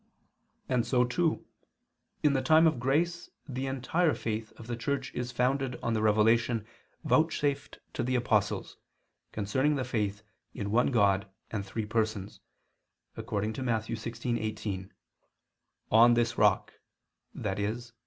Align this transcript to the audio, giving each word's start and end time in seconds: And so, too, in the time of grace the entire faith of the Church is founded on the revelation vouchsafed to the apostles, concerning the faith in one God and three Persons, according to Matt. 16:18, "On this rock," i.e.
And 0.67 0.83
so, 0.83 1.05
too, 1.05 1.45
in 2.23 2.33
the 2.33 2.41
time 2.41 2.65
of 2.65 2.79
grace 2.79 3.29
the 3.47 3.67
entire 3.67 4.15
faith 4.15 4.51
of 4.53 4.65
the 4.65 4.75
Church 4.75 5.13
is 5.13 5.31
founded 5.31 5.75
on 5.83 5.93
the 5.93 6.01
revelation 6.01 6.65
vouchsafed 7.03 7.77
to 7.93 8.01
the 8.01 8.15
apostles, 8.15 8.77
concerning 9.31 9.75
the 9.75 9.83
faith 9.83 10.23
in 10.55 10.71
one 10.71 10.87
God 10.87 11.27
and 11.51 11.63
three 11.63 11.85
Persons, 11.85 12.39
according 13.15 13.53
to 13.53 13.61
Matt. 13.61 13.83
16:18, 13.83 14.89
"On 15.91 16.15
this 16.15 16.35
rock," 16.35 16.73
i.e. 17.39 17.75